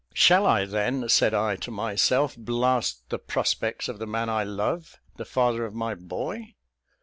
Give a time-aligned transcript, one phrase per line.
[0.15, 4.97] "'Shall I then,' said I to myself, 'blast the prospects of the man I love
[5.17, 6.55] the father of my boy?